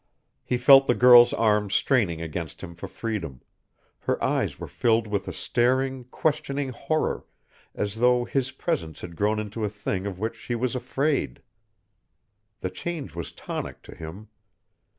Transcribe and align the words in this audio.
He 0.43 0.57
felt 0.57 0.87
the 0.87 0.95
girl's 0.95 1.31
arms 1.31 1.75
straining 1.75 2.23
against 2.23 2.61
him 2.61 2.73
for 2.73 2.87
freedom; 2.87 3.43
her 3.99 4.17
eyes 4.23 4.57
were 4.59 4.65
filled 4.67 5.05
with 5.05 5.27
a 5.27 5.31
staring, 5.31 6.05
questioning 6.05 6.69
horror, 6.69 7.23
as 7.75 7.97
though 7.97 8.25
his 8.25 8.49
presence 8.49 9.01
had 9.01 9.15
grown 9.15 9.37
into 9.37 9.63
a 9.63 9.69
thing 9.69 10.07
of 10.07 10.17
which 10.17 10.35
she 10.35 10.55
was 10.55 10.73
afraid. 10.75 11.43
The 12.61 12.71
change 12.71 13.13
was 13.13 13.31
tonic 13.31 13.83
to 13.83 13.95
him. 13.95 14.29